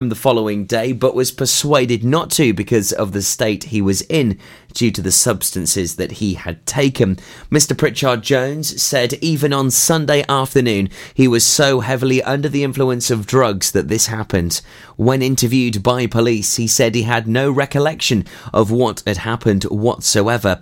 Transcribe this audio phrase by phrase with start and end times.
[0.00, 4.38] the following day, but was persuaded not to because of the state he was in
[4.72, 7.16] due to the substances that he had taken.
[7.50, 7.76] Mr.
[7.76, 13.26] Pritchard Jones said even on Sunday afternoon he was so heavily under the influence of
[13.26, 14.60] drugs that this happened.
[14.94, 18.24] When interviewed by police, he said he had no recollection
[18.54, 20.60] of what had happened whatsoever.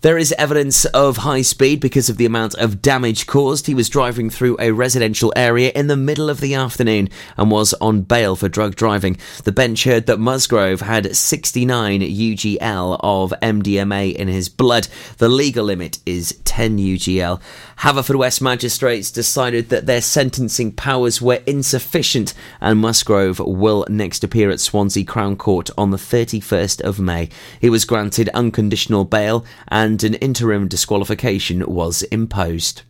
[0.00, 3.66] There is evidence of high speed because of the amount of damage caused.
[3.66, 7.74] He was driving through a residential area in the middle of the afternoon and was
[7.80, 9.16] on bail for drug driving.
[9.42, 14.86] The bench heard that Musgrove had 69 UGL of MDMA in his blood.
[15.16, 17.40] The legal limit is 10 UGL.
[17.78, 24.60] Haverfordwest magistrates decided that their sentencing powers were insufficient and Musgrove will next appear at
[24.60, 27.30] Swansea Crown Court on the 31st of May.
[27.60, 32.82] He was granted unconditional bail and and an interim disqualification was imposed.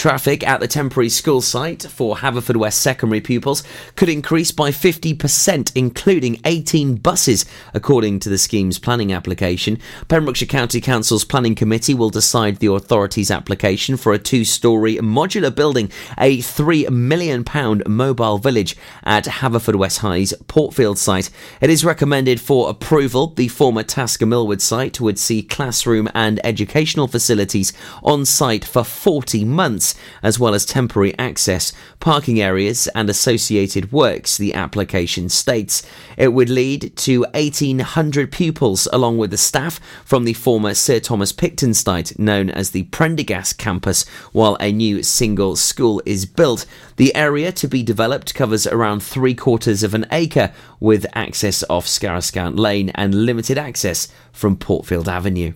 [0.00, 3.62] Traffic at the temporary school site for Haverfordwest secondary pupils
[3.96, 9.78] could increase by 50%, including 18 buses, according to the scheme's planning application.
[10.08, 15.54] Pembrokeshire County Council's Planning Committee will decide the authority's application for a two story modular
[15.54, 17.44] building, a £3 million
[17.86, 21.28] mobile village at Haverfordwest High's Portfield site.
[21.60, 23.34] It is recommended for approval.
[23.34, 29.44] The former Tasker Milward site would see classroom and educational facilities on site for 40
[29.44, 29.89] months
[30.22, 35.82] as well as temporary access, parking areas, and associated works, the application states.
[36.16, 41.32] It would lead to 1,800 pupils, along with the staff from the former Sir Thomas
[41.32, 46.66] Picton site, known as the Prendergast campus, while a new single school is built.
[46.96, 51.86] The area to be developed covers around three quarters of an acre, with access off
[51.86, 55.52] Scarrowscant Lane and limited access from Portfield Avenue.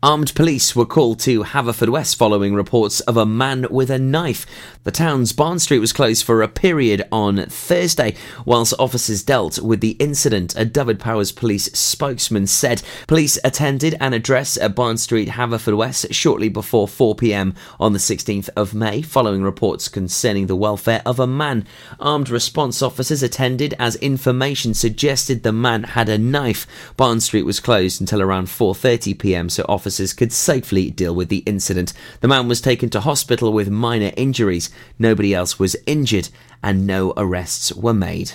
[0.00, 4.46] Armed police were called to Haverfordwest following reports of a man with a knife.
[4.84, 9.80] The town's Barn Street was closed for a period on Thursday whilst officers dealt with
[9.80, 10.54] the incident.
[10.54, 16.86] A Dyfed-Powys police spokesman said police attended an address at Barn Street, Haverfordwest shortly before
[16.86, 21.66] 4 pm on the 16th of May following reports concerning the welfare of a man.
[21.98, 26.68] Armed response officers attended as information suggested the man had a knife.
[26.96, 31.30] Barn Street was closed until around 4:30 pm so officers officers could safely deal with
[31.30, 31.94] the incident.
[32.20, 34.68] The man was taken to hospital with minor injuries.
[34.98, 36.28] Nobody else was injured,
[36.62, 38.32] and no arrests were made.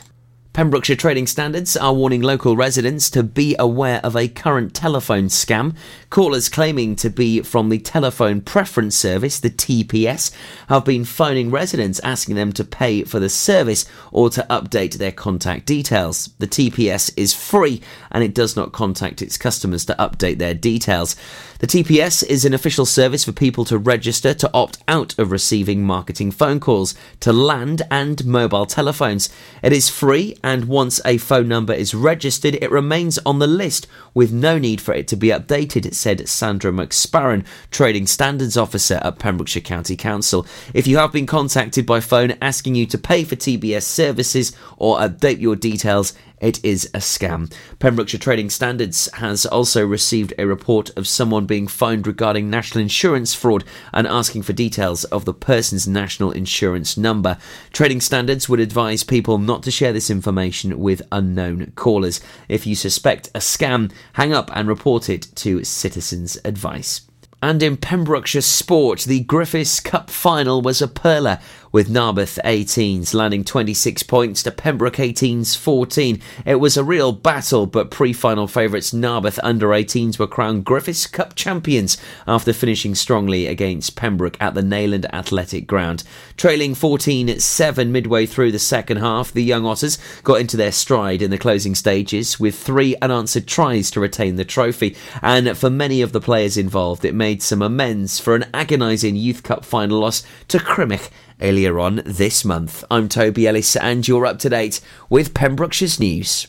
[0.54, 5.76] Pembrokeshire Trading Standards are warning local residents to be aware of a current telephone scam.
[6.12, 10.32] Callers claiming to be from the Telephone Preference Service, the TPS,
[10.70, 15.12] have been phoning residents asking them to pay for the service or to update their
[15.12, 16.30] contact details.
[16.38, 17.82] The TPS is free
[18.12, 21.16] and it does not contact its customers to update their details.
[21.64, 25.86] The TPS is an official service for people to register to opt out of receiving
[25.86, 29.30] marketing phone calls to land and mobile telephones.
[29.62, 33.88] It is free, and once a phone number is registered, it remains on the list
[34.14, 39.18] with no need for it to be updated, said Sandra McSparron, Trading Standards Officer at
[39.18, 40.46] Pembrokeshire County Council.
[40.74, 44.98] If you have been contacted by phone asking you to pay for TPS services or
[44.98, 46.12] update your details,
[46.44, 47.52] it is a scam.
[47.80, 53.34] Pembrokeshire Trading Standards has also received a report of someone being fined regarding national insurance
[53.34, 57.38] fraud and asking for details of the person's national insurance number.
[57.72, 62.20] Trading Standards would advise people not to share this information with unknown callers.
[62.50, 67.08] If you suspect a scam, hang up and report it to Citizens Advice.
[67.44, 71.42] And in Pembrokeshire sport, the Griffiths Cup final was a perler
[71.74, 76.22] with Narberth 18s landing 26 points to Pembroke 18s 14.
[76.46, 81.08] It was a real battle, but pre final favourites Narberth under 18s were crowned Griffiths
[81.08, 81.98] Cup champions
[82.28, 86.04] after finishing strongly against Pembroke at the Neyland Athletic Ground.
[86.38, 91.24] Trailing 14 7 midway through the second half, the Young Otters got into their stride
[91.24, 94.96] in the closing stages with three unanswered tries to retain the trophy.
[95.24, 99.42] And for many of the players involved, it made some amends for an agonising Youth
[99.42, 101.10] Cup final loss to Crymych
[101.42, 102.84] earlier on this month.
[102.90, 106.48] I'm Toby Ellis, and you're up to date with Pembrokeshire's news.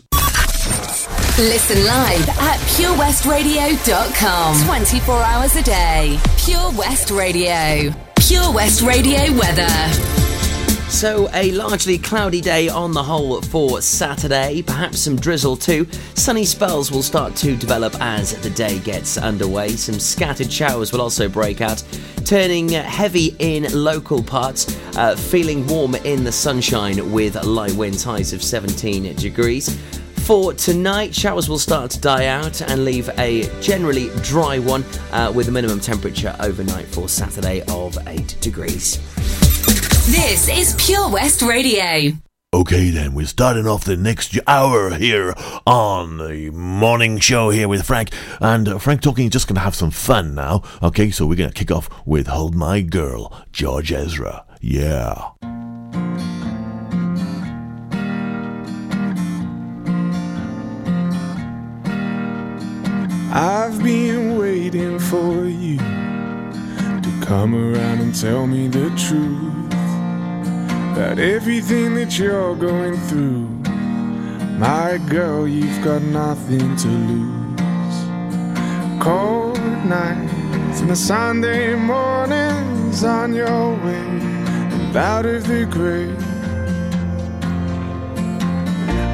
[1.37, 6.19] Listen live at purewestradio.com 24 hours a day.
[6.38, 7.93] Pure West Radio.
[8.17, 10.24] Pure West Radio weather.
[10.88, 15.86] So, a largely cloudy day on the whole for Saturday, perhaps some drizzle too.
[16.14, 19.70] Sunny spells will start to develop as the day gets underway.
[19.70, 21.82] Some scattered showers will also break out,
[22.25, 28.32] turning heavy in local parts, uh, feeling warm in the sunshine with light winds, highs
[28.32, 29.76] of 17 degrees.
[30.25, 35.31] For tonight, showers will start to die out and leave a generally dry one uh,
[35.34, 39.00] with a minimum temperature overnight for Saturday of 8 degrees.
[40.09, 42.12] This is Pure West Radio.
[42.53, 45.33] Okay, then, we're starting off the next hour here
[45.67, 48.11] on the morning show here with Frank.
[48.39, 50.62] And uh, Frank Talking is just going to have some fun now.
[50.83, 54.45] Okay, so we're going to kick off with Hold My Girl, George Ezra.
[54.61, 55.31] Yeah.
[63.33, 69.63] I've been waiting for you to come around and tell me the truth
[70.94, 73.49] about everything that you're going through.
[74.61, 78.00] My girl, you've got nothing to lose.
[79.02, 84.06] Cold nights and the Sunday mornings on your way
[84.75, 86.17] and out of the grave.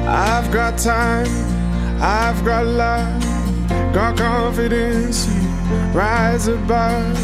[0.07, 1.33] I've got time,
[1.99, 3.23] I've got love,
[3.91, 5.25] got confidence.
[5.33, 5.49] You
[5.97, 7.17] rise above.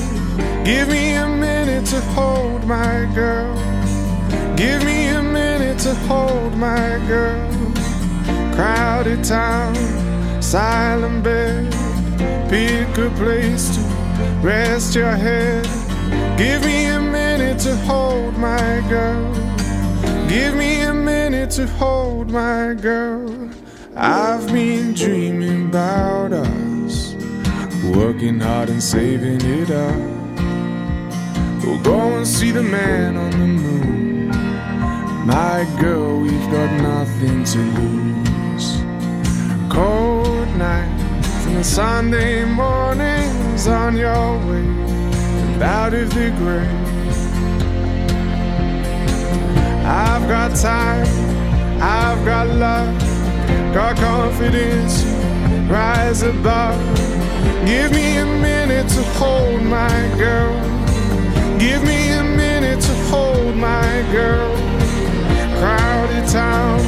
[0.65, 3.76] Give me a minute to hold my girl.
[4.57, 7.48] Give me a minute to hold my girl.
[8.56, 9.75] Crowded town,
[10.42, 11.71] silent bed.
[12.50, 13.81] Pick a place to
[14.42, 15.63] rest your head.
[16.39, 19.31] Give me a minute to hold my girl.
[20.27, 23.51] Give me a minute to hold my girl.
[23.95, 27.13] I've been dreaming about us,
[27.95, 29.95] working hard and saving it up.
[31.63, 33.96] We'll go and see the man on the moon.
[35.27, 38.77] My girl, we've got nothing to lose.
[39.69, 44.65] Cold nights and Sunday mornings on your way
[45.62, 46.71] out of the grave.
[49.85, 51.06] I've got time,
[51.81, 52.97] I've got love,
[53.73, 55.03] got confidence,
[55.69, 56.80] rise above.
[57.65, 60.56] Give me a minute to hold my girl.
[61.59, 64.68] Give me a minute to hold my girl
[65.59, 66.80] crowded town,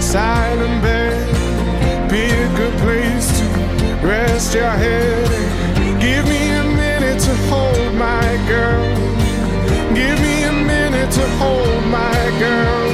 [0.00, 1.26] silent bed.
[2.10, 3.46] Pick a place to
[4.06, 5.26] rest your head.
[6.00, 8.84] Give me a minute to hold my girl.
[9.94, 12.88] Give me a minute to hold my girl.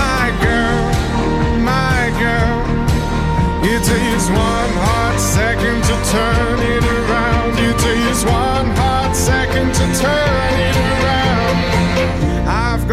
[0.00, 0.82] My girl,
[1.74, 2.60] my girl.
[3.72, 7.52] It takes one hot second to turn it around.
[7.68, 10.41] It takes one hot second to turn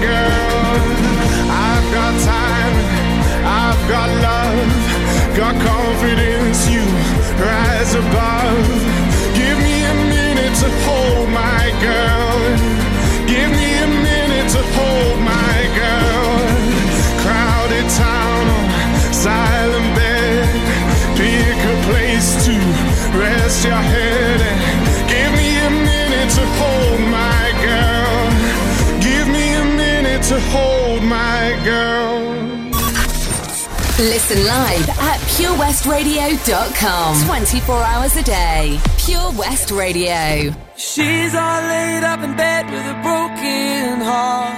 [0.00, 0.78] girl.
[1.50, 2.74] I've got time,
[3.44, 4.70] I've got love,
[5.36, 6.68] got confidence.
[6.70, 6.84] You
[7.42, 8.66] rise above.
[9.40, 12.38] Give me a minute to hold my girl.
[13.26, 16.30] Give me a minute to hold my girl.
[17.22, 18.44] Crowded town,
[19.24, 19.57] bed.
[33.98, 37.26] Listen live at purewestradio.com.
[37.26, 38.78] 24 hours a day.
[38.96, 40.54] Pure West Radio.
[40.76, 44.54] She's all laid up in bed with a broken heart.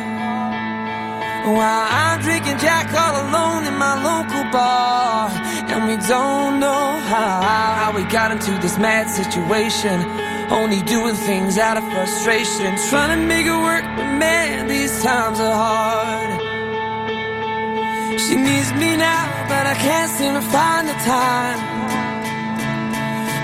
[1.57, 5.31] While I'm drinking Jack all alone in my local bar.
[5.73, 10.05] And we don't know how, how we got into this mad situation.
[10.53, 12.77] Only doing things out of frustration.
[12.91, 16.40] Trying to make it work, but man, these times are hard.
[18.19, 21.59] She needs me now, but I can't seem to find the time.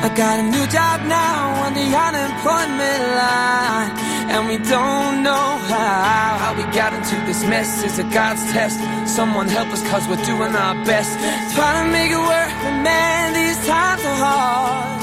[0.06, 3.90] I got a new job now on the unemployment line.
[4.32, 7.84] And we don't know how, how we got into this mess.
[7.84, 8.78] is a God's test.
[9.06, 11.14] Someone help us cause we're doing our best.
[11.54, 15.00] Trying to make it work, but man, these times are hard.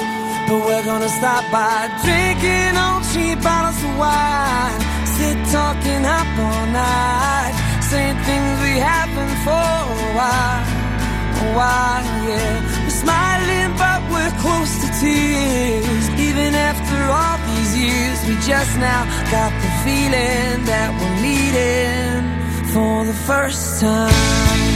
[0.48, 4.80] But we're gonna stop by drinking on cheap bottles of wine.
[5.16, 7.53] Sit talking up all night.
[7.94, 10.66] Saying things we haven't for a while.
[11.44, 12.84] A while, yeah.
[12.84, 16.06] We're smiling, but we're close to tears.
[16.28, 22.24] Even after all these years, we just now got the feeling that we're meeting
[22.74, 24.73] for the first time.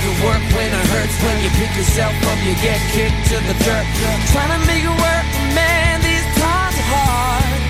[0.00, 1.16] Make it work when it hurts.
[1.22, 3.86] When you pick yourself up, you get kicked to the dirt.
[4.32, 7.60] Trying to make it work, man, these times are hard.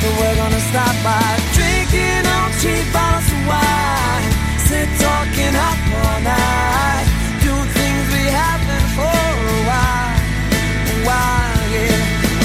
[0.00, 4.30] But we're gonna stop by drinking on cheap bottles of wine.
[4.66, 7.06] Sit talking up all night.
[7.42, 9.18] Doing things we haven't for
[9.54, 10.18] a while.
[10.94, 11.98] A while, yeah.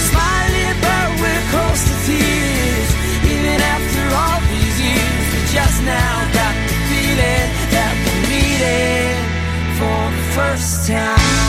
[0.09, 2.89] Smiling, but we're close to tears.
[3.29, 6.48] Even after all these years, we just now got
[10.39, 11.48] first time.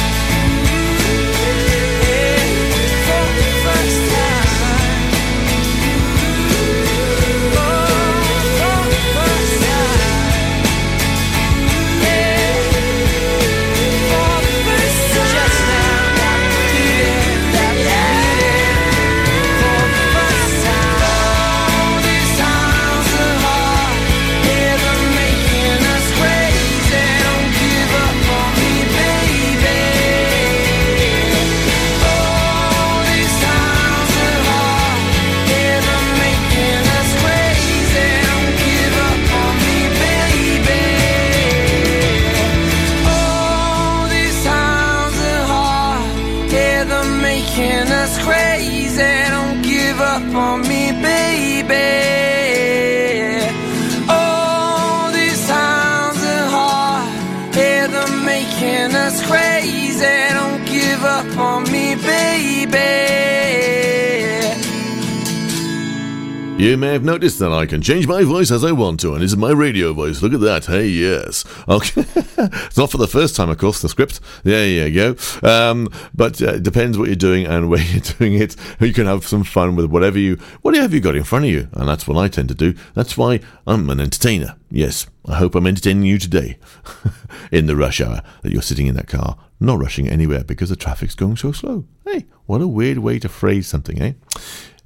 [66.61, 69.23] You may have noticed that I can change my voice as I want to, and
[69.23, 70.21] this is my radio voice.
[70.21, 70.67] Look at that.
[70.67, 71.43] Hey, yes.
[71.67, 72.05] Okay.
[72.37, 74.19] it's not for the first time, of course, the script.
[74.43, 75.15] There you go.
[75.41, 78.55] Um, but uh, it depends what you're doing and where you're doing it.
[78.79, 81.67] You can have some fun with whatever you, whatever you got in front of you.
[81.73, 82.75] And that's what I tend to do.
[82.93, 84.55] That's why I'm an entertainer.
[84.69, 85.07] Yes.
[85.27, 86.59] I hope I'm entertaining you today
[87.51, 90.75] in the rush hour that you're sitting in that car, not rushing anywhere because the
[90.75, 91.85] traffic's going so slow.
[92.05, 94.13] Hey, what a weird way to phrase something, eh?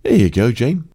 [0.03, 0.87] There you go, Jane.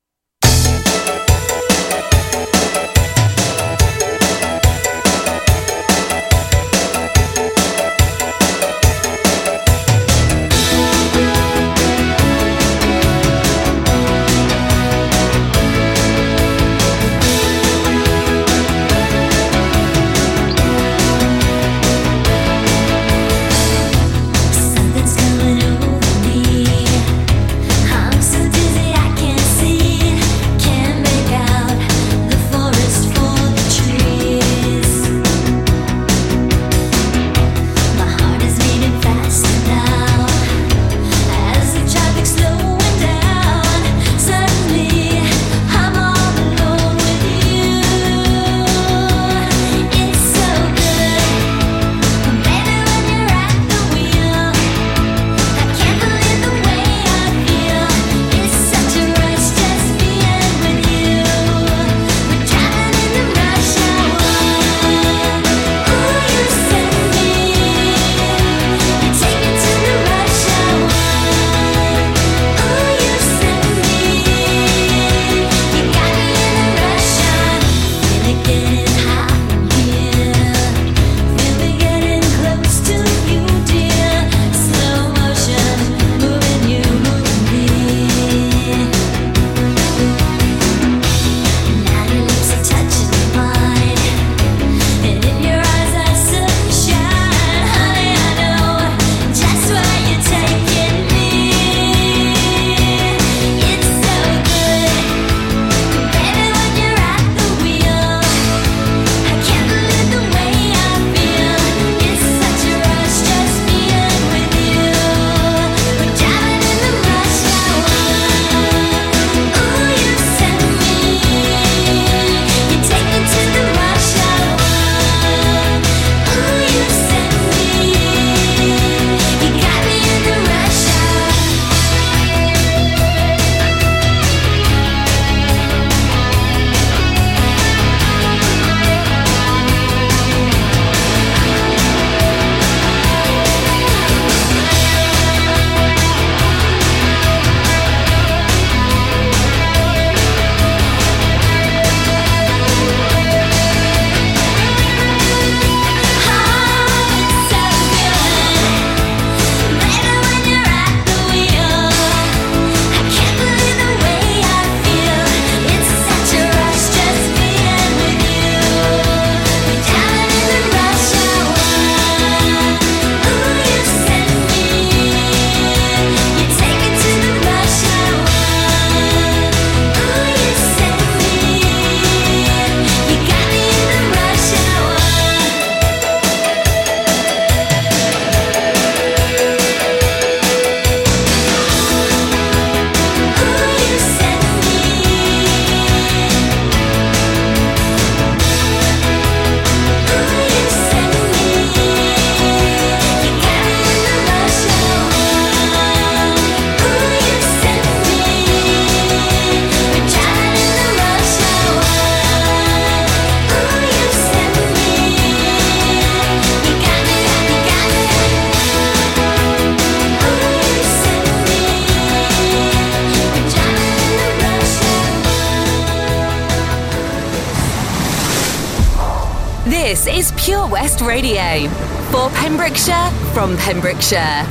[230.50, 231.69] Pure West Radio
[232.10, 234.43] for Pembrokeshire from Pembrokeshire.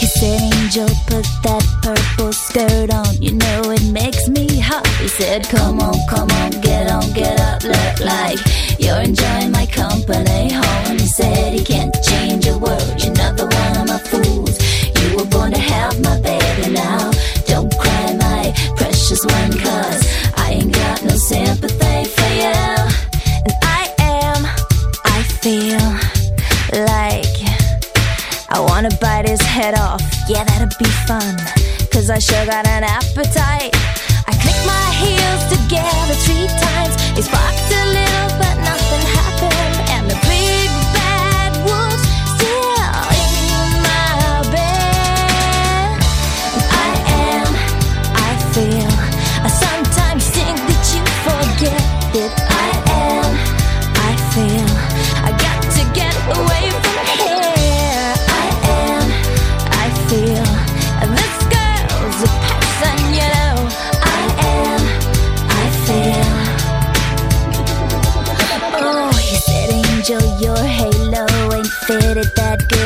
[0.00, 3.22] He said, Angel, put that purple skirt on.
[3.22, 4.84] You know it makes me hot.
[4.98, 7.62] He said, Come on, come on, get on, get up.
[7.62, 8.40] Look like
[8.82, 10.52] you're enjoying my company.
[10.52, 10.98] Home.
[10.98, 12.82] He said, He can't change a word.
[12.98, 14.56] You're another one of my fools.
[14.98, 17.10] You were born to have my baby now.
[17.46, 20.02] Don't cry, my precious one, cause
[20.36, 22.62] I ain't got no sympathy for you.
[23.46, 24.40] And I am,
[25.04, 25.84] I feel
[26.86, 27.38] like.
[28.54, 31.36] I wanna bite his head off, yeah, that'd be fun.
[31.90, 33.74] Cause I sure got an appetite.
[34.28, 36.94] I click my heels together three times.
[37.16, 37.51] He sparked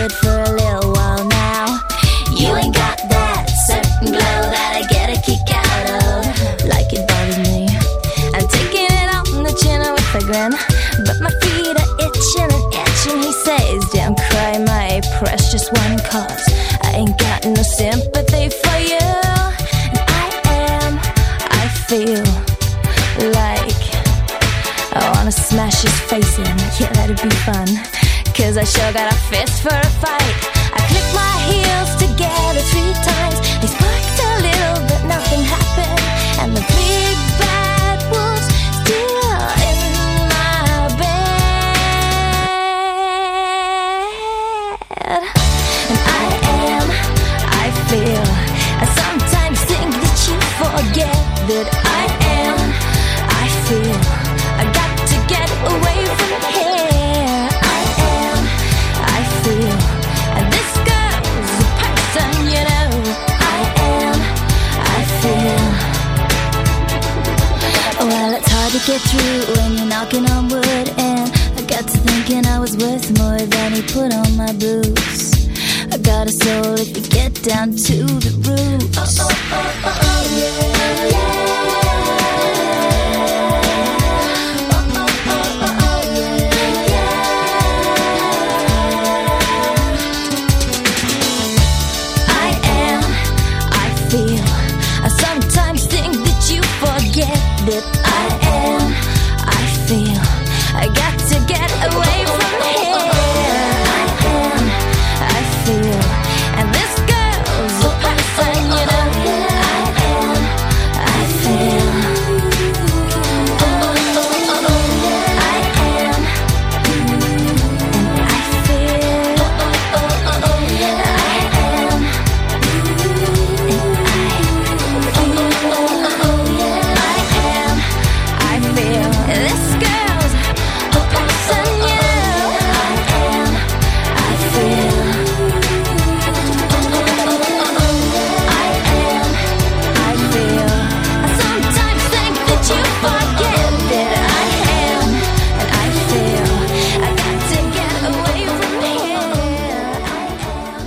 [0.09, 1.81] good for a little while now.
[2.31, 6.23] You ain't got that certain glow that I get a kick out of.
[6.67, 7.67] Like it bothers me.
[8.35, 10.53] I'm taking it on the chin with a grin.
[11.07, 13.19] But my feet are itching and itching.
[13.23, 16.45] He says, Don't cry, my precious one, cause
[16.83, 19.11] I ain't got no sympathy for you.
[19.91, 20.27] And I
[20.71, 20.93] am,
[21.51, 22.27] I feel
[23.33, 23.83] like
[24.95, 26.57] I wanna smash his face in.
[26.79, 27.67] Yeah, that'd be fun.
[28.37, 29.46] Cause I sure got a fist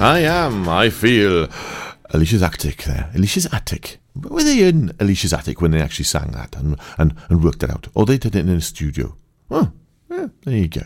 [0.09, 1.45] I am, I feel.
[2.11, 3.11] Alisha's attic there.
[3.13, 3.99] Alisha's attic.
[4.15, 7.69] Were they in Alisha's attic when they actually sang that and, and, and worked it
[7.69, 7.89] out?
[7.93, 9.15] Or they did it in a studio?
[9.51, 9.71] Oh,
[10.09, 10.81] yeah, there you go.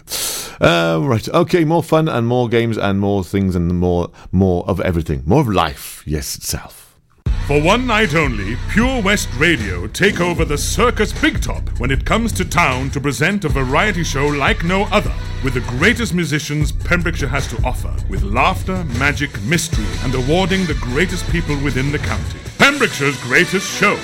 [0.59, 4.81] Uh, right, okay, more fun and more games and more things and more more of
[4.81, 5.23] everything.
[5.25, 6.82] More of life, yes, itself.
[7.47, 12.05] For one night only, Pure West Radio take over the Circus Big Top when it
[12.05, 16.71] comes to town to present a variety show like no other, with the greatest musicians
[16.71, 21.99] Pembrokeshire has to offer, with laughter, magic, mystery, and awarding the greatest people within the
[21.99, 22.39] county.
[22.59, 23.99] Pembrokeshire's greatest show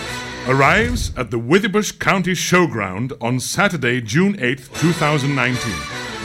[0.49, 5.73] arrives at the Withybush County Showground on Saturday, June 8th, 2019.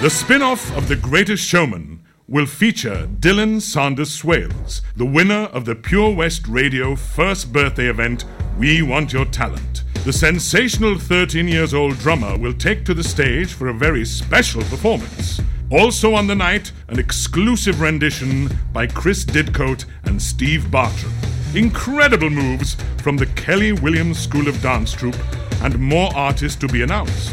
[0.01, 5.67] The spin off of The Greatest Showman will feature Dylan Sanders Swales, the winner of
[5.67, 8.25] the Pure West Radio first birthday event,
[8.59, 9.85] We Want Your Talent.
[10.05, 14.63] The sensational 13 years old drummer will take to the stage for a very special
[14.63, 15.41] performance.
[15.71, 21.13] Also on the night, an exclusive rendition by Chris Didcote and Steve Bartram.
[21.55, 25.17] Incredible moves from the Kelly Williams School of Dance Troupe,
[25.63, 27.33] and more artists to be announced.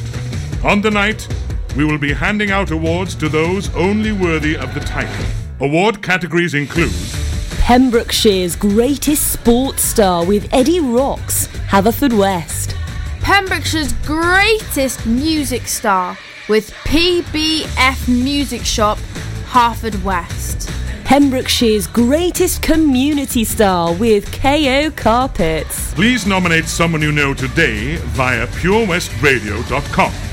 [0.66, 1.28] On the night,
[1.76, 5.26] we will be handing out awards to those only worthy of the title.
[5.60, 6.92] Award categories include
[7.62, 12.74] Pembrokeshire's greatest sports star with Eddie Rocks, Haverfordwest.
[13.22, 16.18] Pembrokeshire's greatest music star
[16.50, 18.98] with PBF Music Shop,
[19.50, 20.70] Haverfordwest.
[21.06, 25.94] Pembrokeshire's greatest community star with KO Carpets.
[25.94, 30.31] Please nominate someone you know today via purewestradio.com.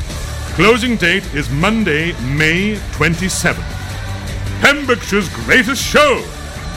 [0.59, 3.63] Closing date is Monday, May 27th.
[4.61, 6.21] Pembrokeshire's greatest show,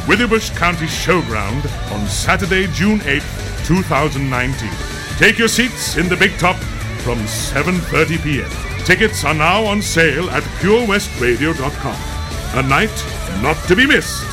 [0.05, 4.69] Withybush County Showground on Saturday, June 8th, 2019.
[5.17, 6.57] Take your seats in the Big Top
[7.01, 8.85] from 7:30 p.m.
[8.85, 12.59] Tickets are now on sale at purewestradio.com.
[12.59, 13.05] A night
[13.41, 14.23] not to be missed.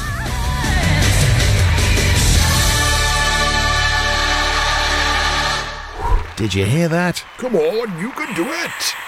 [6.36, 7.24] Did you hear that?
[7.38, 9.07] Come on, you can do it.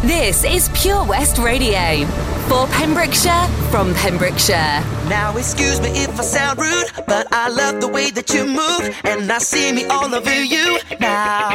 [0.08, 2.33] This is Pure West Radio.
[2.54, 4.84] For Pembrokeshire, from Pembrokeshire.
[5.10, 8.96] Now, excuse me if I sound rude, but I love the way that you move,
[9.04, 11.50] and I see me all over you now.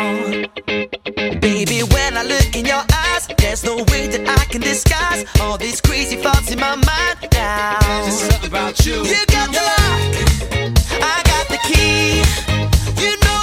[1.39, 5.57] Baby, when I look in your eyes, there's no way that I can disguise all
[5.57, 7.79] these crazy thoughts in my mind now.
[8.05, 8.97] Just something about you.
[9.05, 10.03] You got the lock,
[11.01, 12.25] I got the key.
[13.01, 13.38] You know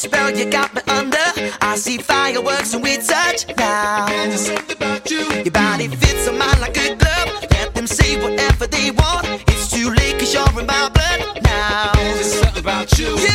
[0.00, 1.28] spell you got me under.
[1.60, 4.06] I see fireworks when we touch now.
[4.06, 5.24] There's something about you.
[5.44, 7.44] Your body fits on mine like a glove.
[7.50, 9.26] Let them say whatever they want.
[9.48, 11.92] It's too late cause you're in my blood now.
[11.94, 13.10] There's something about you.
[13.18, 13.29] You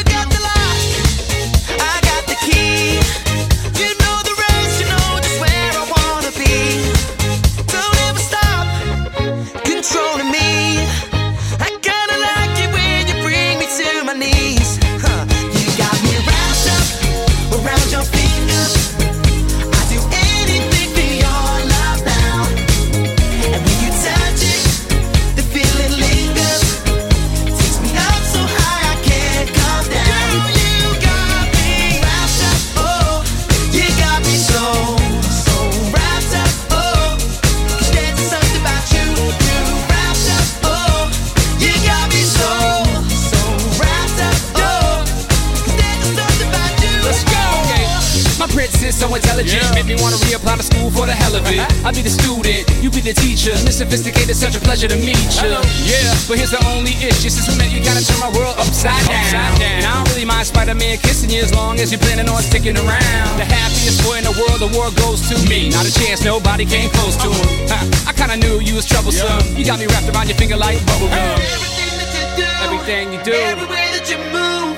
[53.06, 53.54] student, you be the teacher.
[53.66, 55.54] Miss Sophisticated, such a pleasure to meet you.
[55.86, 57.30] Yeah, but here's the only issue.
[57.30, 59.62] Since we met, you gotta turn my world upside down.
[59.62, 62.78] And I don't really mind Spider-Man kissing you as long as you're planning on sticking
[62.78, 63.38] around.
[63.38, 65.70] The happiest boy in the world, the world goes to me.
[65.70, 67.70] Not a chance, nobody came close to him.
[67.70, 69.56] Ha, I kinda knew you was troublesome.
[69.56, 71.14] You got me wrapped around your finger like bubblegum.
[71.14, 73.34] Everything that you do, Everything you do.
[73.34, 74.76] every way that you move,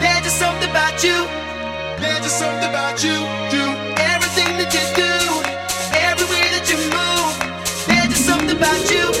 [0.00, 1.26] there's just something about you.
[2.00, 3.16] There's just something about you,
[3.50, 3.62] Do
[3.98, 5.07] everything that you do,
[8.68, 9.17] about you,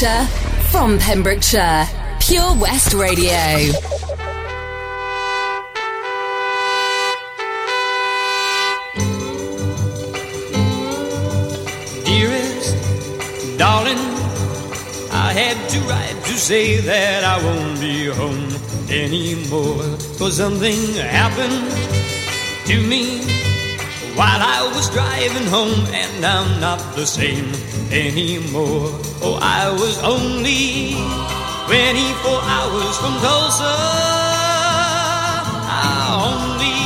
[0.00, 0.26] Pembrokeshire,
[0.70, 1.86] from Pembrokeshire,
[2.20, 3.28] Pure West Radio.
[12.04, 13.98] Dearest, darling,
[15.12, 18.48] I had to write to say that I won't be home
[18.88, 19.82] anymore.
[20.16, 21.70] For something happened
[22.66, 23.39] to me
[24.20, 27.48] while I was driving home, and I'm not the same
[27.90, 28.92] anymore.
[29.24, 30.92] Oh, I was only
[31.64, 33.74] 24 hours from Tulsa.
[36.28, 36.80] Only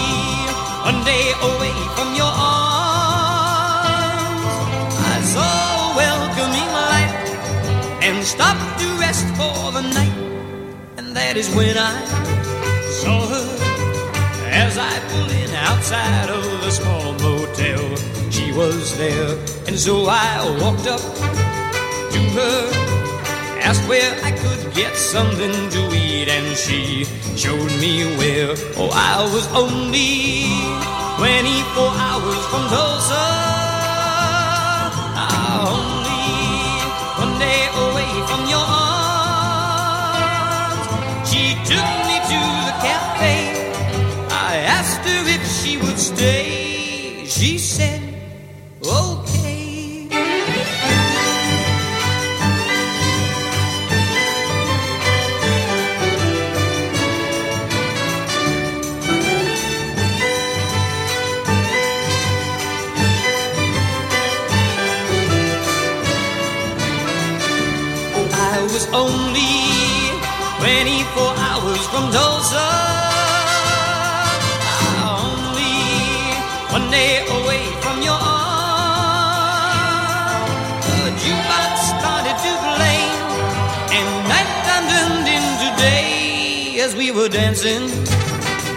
[0.89, 3.35] one day away from your arms.
[5.15, 5.55] I saw
[5.87, 7.15] a welcoming light
[8.07, 10.19] and stopped to rest for the night.
[10.99, 11.97] And that is when I
[13.03, 13.47] saw her
[14.67, 17.04] as I pulled in outside of the small
[17.55, 17.97] motel.
[18.31, 22.71] She was there, and so I walked up to her,
[23.63, 27.05] asked where I could get something to eat, and she
[27.37, 28.55] showed me where.
[28.77, 30.45] Oh, I was only
[31.19, 33.25] 24 hours from Tulsa.
[35.17, 36.27] Ah, only
[37.23, 38.67] one day away from your
[39.87, 40.87] arms.
[41.29, 43.37] She took me to the cafe.
[44.31, 46.64] I asked her if she would stay.
[47.37, 48.01] She said,
[48.81, 50.07] okay.
[68.31, 69.59] I was only
[70.61, 73.04] 24 hours from Tulsa.
[87.15, 87.87] Were dancing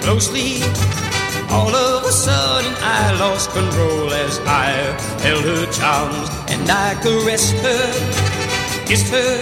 [0.02, 0.62] closely.
[1.50, 4.70] All of a sudden, I lost control as I
[5.26, 7.86] held her charms and I caressed her,
[8.86, 9.42] kissed her,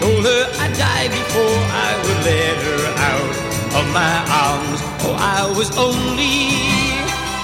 [0.00, 3.34] told her I'd die before I would let her out
[3.78, 4.80] of my arms.
[5.06, 6.52] Oh, I was only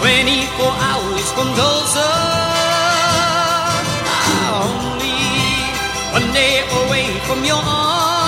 [0.05, 2.11] 24 hours from Tulsa.
[4.61, 5.21] Only
[6.13, 8.20] one day away from your arms.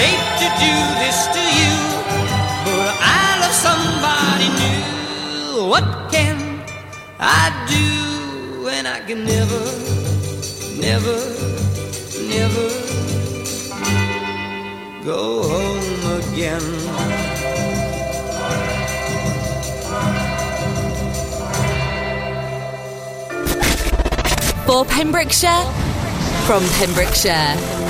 [0.00, 1.74] Hate to do this to you,
[2.64, 5.68] but I love somebody new.
[5.68, 6.38] What can
[7.18, 9.62] I do when I can never,
[10.80, 11.18] never,
[12.34, 12.68] never
[15.04, 16.64] go home again?
[24.64, 25.64] For Pembrokeshire,
[26.46, 27.89] from Pembrokeshire.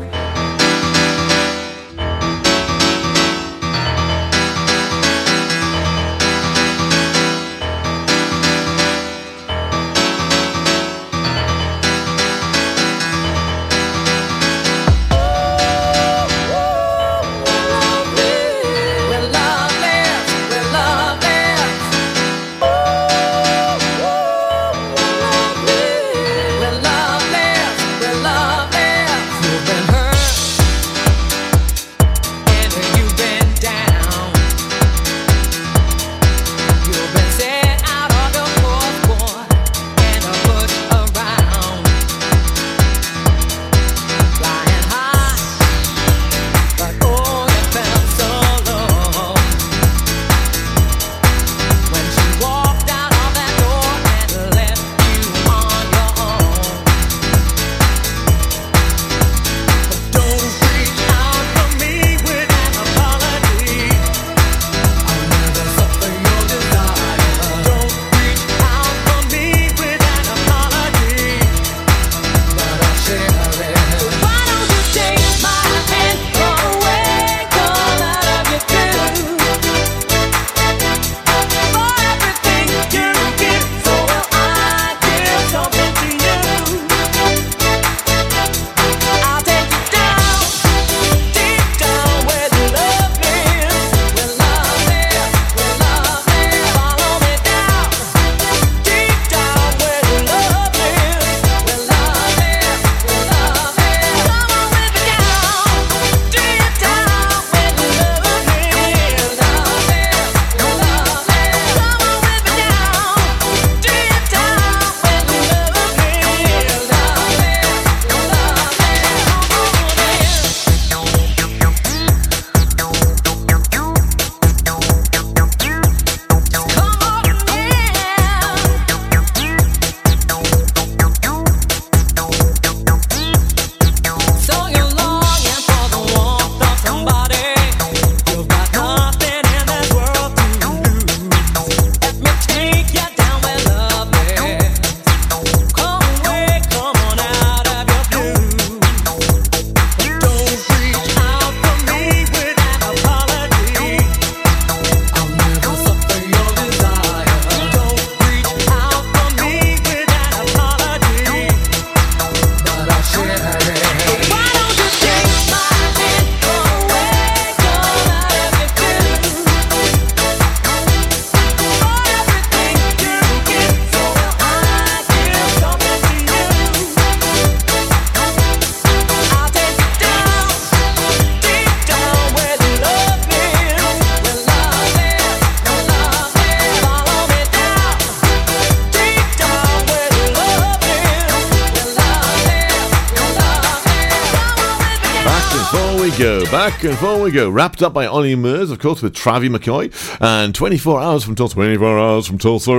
[196.51, 197.49] Back and forward we go.
[197.49, 199.89] Wrapped up by Ollie Murs, of course, with Travie McCoy.
[200.19, 201.55] And 24 hours from Tulsa.
[201.55, 202.71] 24 hours from Tulsa.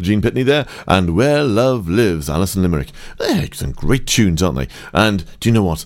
[0.00, 0.66] Gene Pitney there.
[0.88, 2.88] And Where Love Lives, Alison Limerick.
[3.18, 4.68] They're some great tunes, aren't they?
[4.94, 5.84] And do you know what?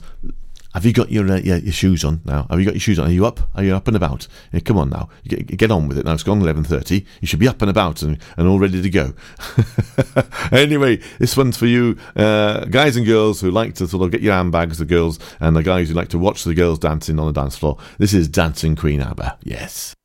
[0.77, 2.47] Have you got your, uh, your your shoes on now?
[2.51, 3.07] Have you got your shoes on?
[3.07, 3.41] Are you up?
[3.55, 4.29] Are you up and about?
[4.53, 6.13] Yeah, come on now, get, get on with it now.
[6.13, 7.07] It's gone eleven thirty.
[7.23, 9.15] You should be up and about and, and all ready to go.
[10.53, 14.21] anyway, this one's for you, uh, guys and girls who like to sort of get
[14.21, 17.27] your handbags, the girls, and the guys who like to watch the girls dancing on
[17.27, 17.79] the dance floor.
[17.97, 19.39] This is Dancing Queen ABBA.
[19.45, 19.97] Yes.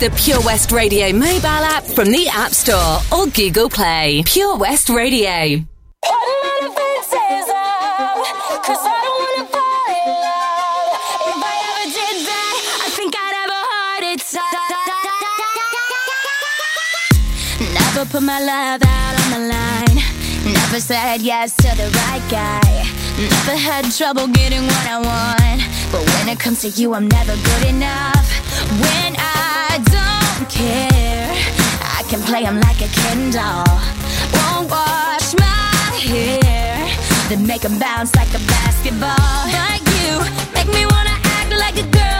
[0.00, 4.22] The Pure West Radio mobile app from the App Store or Google Play.
[4.24, 5.60] Pure West Radio.
[17.68, 20.54] Never put my love out on the line.
[20.54, 22.90] Never said yes to the right guy.
[23.18, 25.60] Never had trouble getting what I want.
[25.92, 28.16] But when it comes to you, I'm never good enough.
[28.80, 29.19] When
[30.60, 31.32] care,
[31.98, 33.72] I can play 'em like a Ken doll.
[34.36, 36.76] Won't wash my hair,
[37.28, 39.36] then make 'em bounce like a basketball.
[39.60, 40.10] Like you,
[40.56, 42.19] make me wanna act like a girl.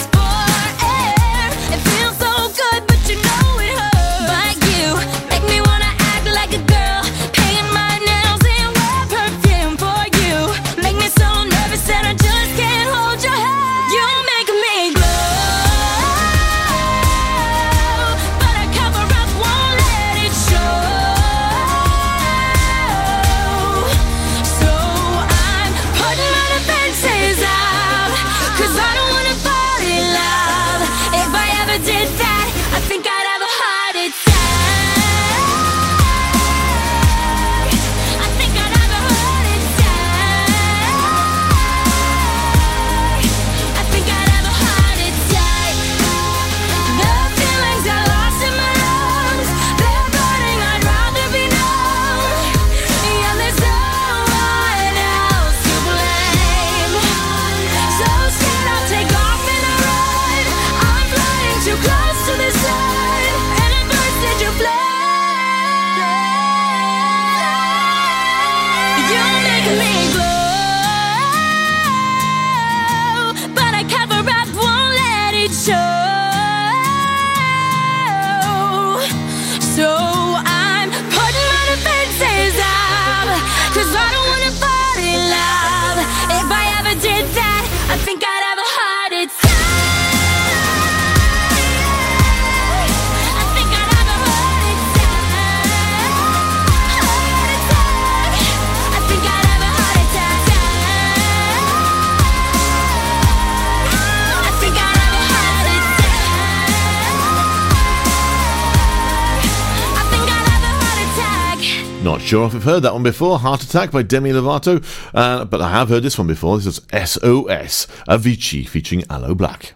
[112.11, 113.39] Not sure if I've heard that one before.
[113.39, 114.83] Heart Attack by Demi Lovato,
[115.13, 116.57] uh, but I have heard this one before.
[116.57, 119.71] This is SOS Avicii featuring Aloe Blacc.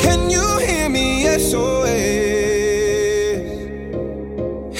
[0.00, 1.24] Can you hear me?
[1.38, 1.90] SOS.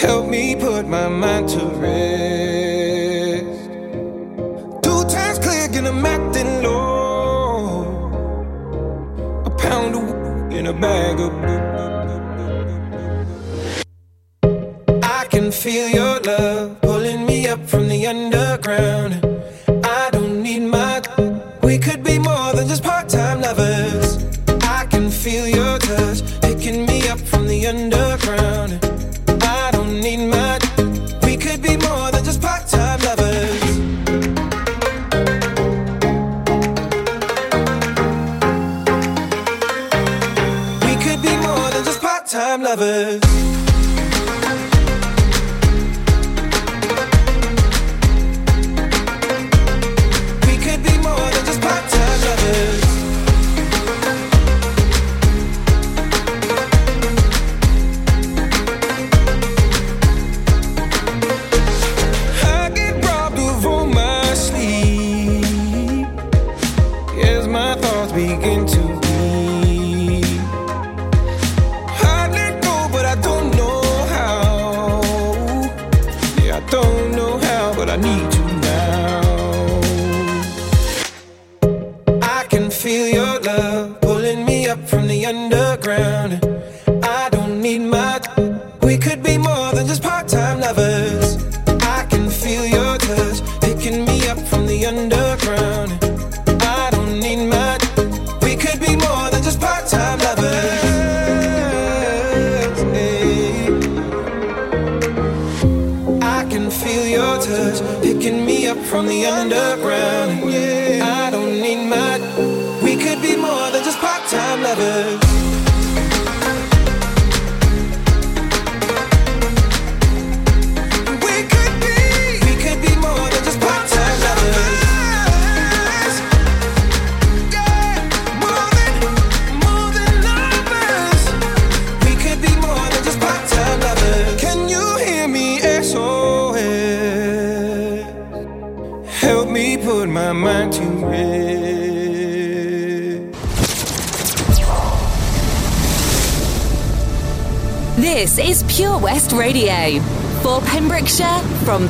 [0.00, 2.24] Help me put my mind to rest.
[4.82, 5.68] Two times clear,
[6.62, 7.84] low.
[9.44, 11.63] A pound of in a bag of.
[15.54, 19.14] feel your love pulling me up from the underground.
[19.84, 21.00] I don't need my.
[21.62, 22.43] We could be more.
[68.14, 68.53] begin.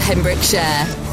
[0.07, 1.04] Pembrokeshire.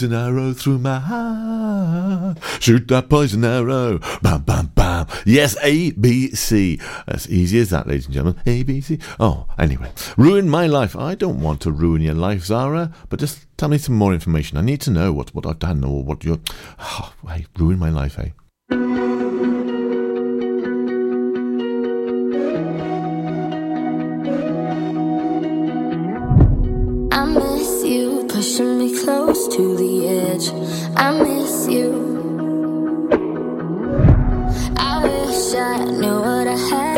[0.00, 2.38] poison arrow through my heart.
[2.58, 3.98] Shoot that poison arrow.
[4.22, 5.06] Bam, bam, bam.
[5.26, 6.80] Yes, A, B, C.
[7.06, 8.40] As easy as that, ladies and gentlemen.
[8.46, 8.98] A, B, C.
[9.18, 9.92] Oh, anyway.
[10.16, 10.96] Ruin my life.
[10.96, 14.56] I don't want to ruin your life, Zara, but just tell me some more information.
[14.56, 16.40] I need to know what, what I've done or what you're.
[16.78, 18.30] Oh, hey, ruin my life, eh?
[29.10, 30.46] close to the edge.
[30.96, 31.90] I miss you.
[34.76, 36.89] I wish I knew what I had.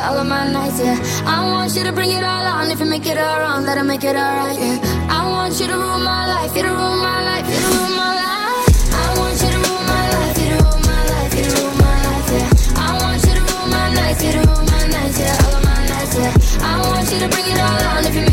[0.00, 0.96] yeah, all of my nights, yeah.
[1.26, 2.70] I want you to bring it all on.
[2.70, 4.78] If you make it all wrong, let it make it all right, yeah.
[5.10, 7.92] I want you to rule my life, you to rule my life, you to rule
[8.00, 8.68] my life.
[8.92, 11.76] I want you to rule my life, you to rule my life, you to rule
[11.84, 12.84] my life, yeah.
[12.84, 15.44] I want you to rule my nights, you to rule my nights, yeah.
[15.44, 16.68] All of my nights, yeah.
[16.68, 18.04] I want you to bring it all on.
[18.08, 18.29] If you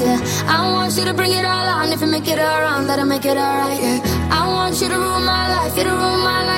[0.00, 1.92] I want you to bring it all on.
[1.92, 4.28] If you make it all wrong, that'll make it all right, yeah.
[4.30, 6.57] I want you to rule my life, you to rule my life.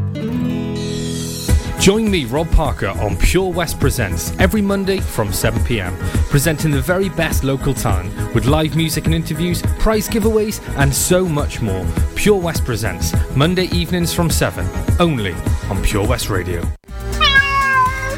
[1.81, 5.97] Join me, Rob Parker, on Pure West Presents every Monday from 7 pm,
[6.29, 11.25] presenting the very best local talent with live music and interviews, prize giveaways, and so
[11.27, 11.83] much more.
[12.13, 14.63] Pure West Presents, Monday evenings from 7,
[14.99, 15.33] only
[15.71, 16.61] on Pure West Radio.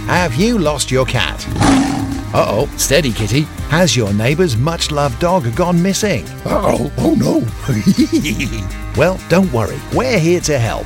[0.07, 1.41] Have you lost your cat?
[2.34, 3.43] Uh oh, steady kitty.
[3.70, 6.26] Has your neighbour's much loved dog gone missing?
[6.45, 8.93] Uh oh, oh no.
[8.97, 10.86] well, don't worry, we're here to help.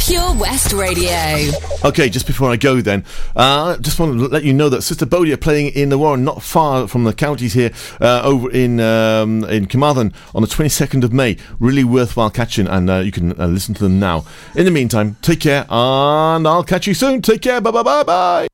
[0.00, 1.10] Pure West Radio.
[1.84, 3.04] Okay, just before I go, then,
[3.36, 6.24] uh, just want to let you know that Sister Bodie are playing in the Warren,
[6.24, 7.70] not far from the counties here,
[8.00, 11.36] uh, over in um, in Carmarthen on the 22nd of May.
[11.58, 14.24] Really worthwhile catching, and uh, you can uh, listen to them now.
[14.56, 17.20] In the meantime, take care, and I'll catch you soon.
[17.20, 17.60] Take care.
[17.60, 18.48] Bye bye bye bye.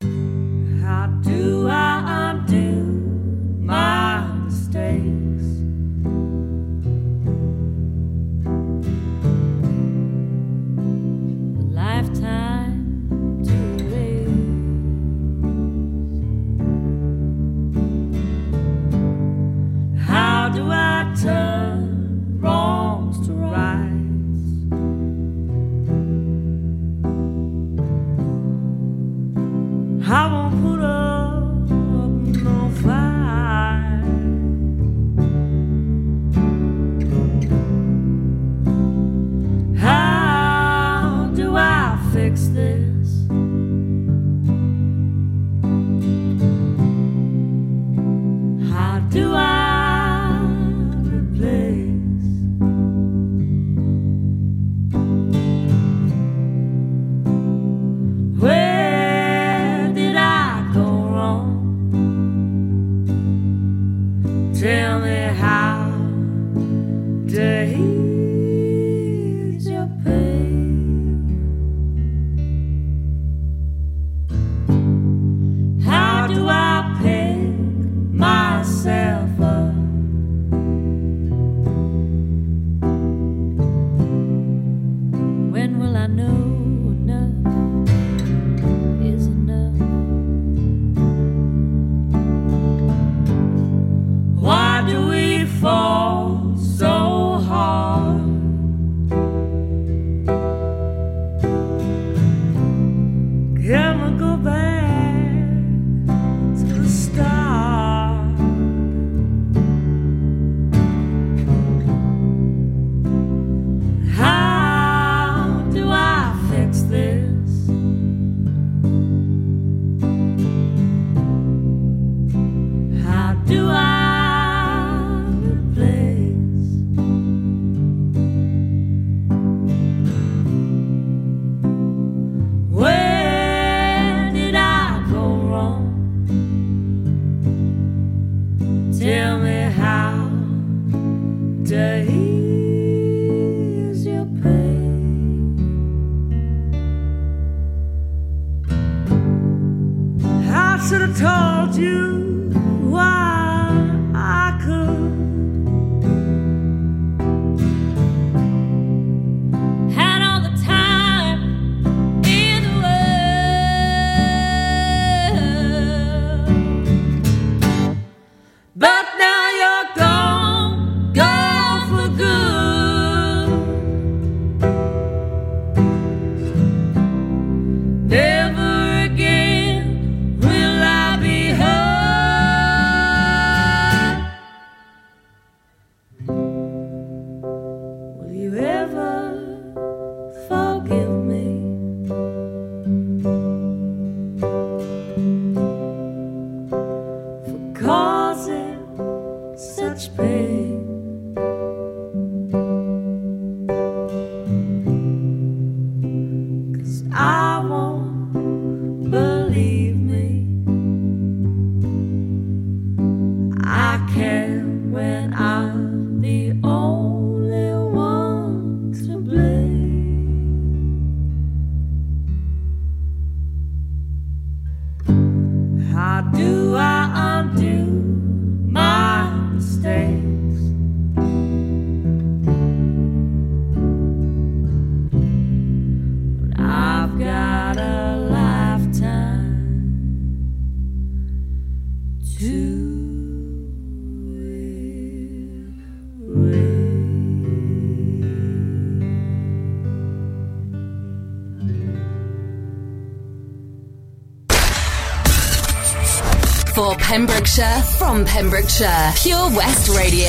[257.08, 260.26] Pembrokeshire, from Pembrokeshire, Pure West Radio.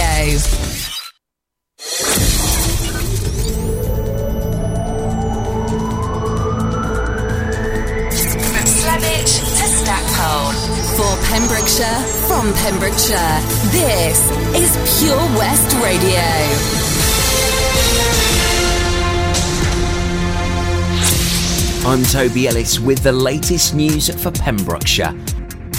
[10.95, 16.21] For Pembrokeshire, from Pembrokeshire, this is Pure West Radio.
[21.89, 25.15] I'm Toby Ellis with the latest news for Pembrokeshire.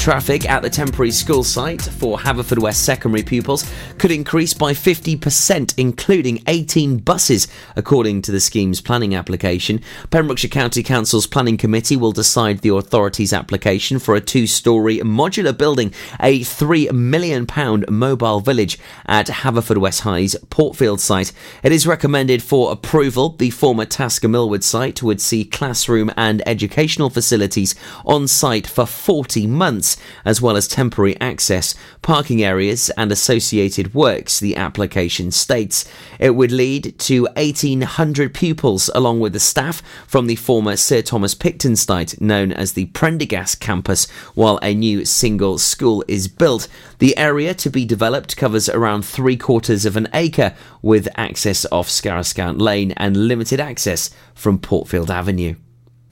[0.09, 6.43] Traffic at the temporary school site for Haverfordwest secondary pupils could increase by 50%, including
[6.47, 7.47] 18 buses,
[7.77, 9.83] according to the scheme's planning application.
[10.11, 15.55] Pembrokeshire County Council's Planning Committee will decide the authority's application for a two story modular
[15.57, 17.47] building, a £3 million
[17.91, 21.33] mobile village at Haverfordwest High's Portfield site.
[21.63, 23.37] It is recommended for approval.
[23.37, 27.75] The former Tasker Milward site would see classroom and educational facilities
[28.07, 34.41] on site for 40 months, as well as temporary access, parking areas, and associated works,
[34.41, 35.91] the application states.
[36.19, 41.35] It would lead to 1,800 pupils, along with the staff from the former Sir Thomas
[41.35, 46.69] Picton site, known as the Prendergast campus, while a new single school is built.
[46.99, 51.89] The area to be developed covers around three quarters of an acre, with access off
[51.89, 55.55] Scarrowscant Lane and limited access from Portfield Avenue.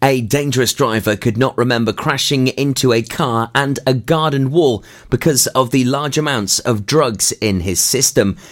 [0.06, 5.48] A dangerous driver could not remember crashing into a car and a garden wall because
[5.48, 8.36] of the large amounts of drugs in his system.